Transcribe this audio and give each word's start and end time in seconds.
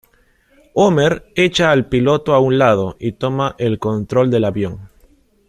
Homer 0.73 1.27
echa 1.35 1.69
al 1.69 1.87
piloto 1.87 2.33
a 2.33 2.39
un 2.39 2.57
lado 2.57 2.95
y 2.99 3.11
toma 3.11 3.53
el 3.59 3.77
control 3.77 4.31
del 4.31 4.45
avión. 4.45 4.89